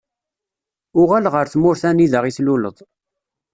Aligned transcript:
Uɣal 0.99 1.25
ɣer 1.33 1.45
tmurt 1.53 1.83
anida 1.89 2.19
i 2.29 2.31
tluleḍ. 2.37 2.77